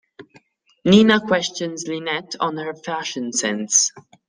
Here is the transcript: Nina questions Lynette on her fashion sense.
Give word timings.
Nina 0.91 1.19
questions 1.19 1.85
Lynette 1.87 2.35
on 2.39 2.57
her 2.57 2.73
fashion 2.73 3.31
sense. 3.31 3.91